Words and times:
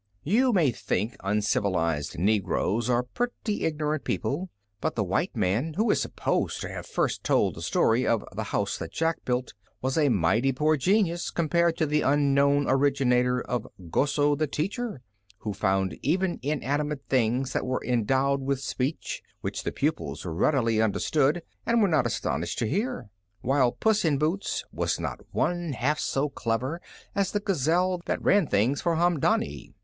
You 0.23 0.51
may 0.51 0.71
think 0.71 1.15
uncivilized 1.23 2.17
negroes 2.17 2.89
are 2.89 3.03
pretty 3.03 3.65
ignorant 3.65 4.03
people, 4.03 4.49
but 4.79 4.95
the 4.95 5.03
white 5.03 5.35
man 5.37 5.75
who 5.75 5.91
is 5.91 6.01
supposed 6.01 6.59
to 6.61 6.69
have 6.69 6.87
first 6.87 7.23
told 7.23 7.53
the 7.53 7.61
story 7.61 8.07
of 8.07 8.25
"The 8.35 8.45
House 8.45 8.79
that 8.79 8.91
Jack 8.91 9.17
Built" 9.25 9.53
was 9.79 9.99
a 9.99 10.09
mighty 10.09 10.53
poor 10.53 10.75
genius 10.75 11.29
compared 11.29 11.79
with 11.79 11.89
the 11.91 12.01
unknown 12.01 12.65
originator 12.67 13.41
of 13.43 13.67
"Goso, 13.91 14.33
the 14.35 14.47
Teacher," 14.47 15.03
who 15.37 15.53
found 15.53 15.95
even 16.01 16.39
inanimate 16.41 17.03
things 17.07 17.53
that 17.53 17.67
were 17.67 17.85
endowed 17.85 18.41
with 18.41 18.59
speech, 18.59 19.21
which 19.41 19.61
the 19.61 19.71
pupils 19.71 20.25
readily 20.25 20.81
understood 20.81 21.43
and 21.63 21.79
were 21.79 21.87
not 21.87 22.07
astonished 22.07 22.57
to 22.57 22.67
hear; 22.67 23.11
while 23.41 23.71
"Puss 23.73 24.03
in 24.03 24.17
Boots" 24.17 24.65
was 24.71 24.99
not 24.99 25.19
one 25.31 25.73
half 25.73 25.99
so 25.99 26.27
clever 26.27 26.81
as 27.13 27.31
the 27.31 27.39
gazelle 27.39 28.01
that 28.07 28.19
ran 28.23 28.47
things 28.47 28.81
for 28.81 28.95
Haamdaanee. 28.95 29.75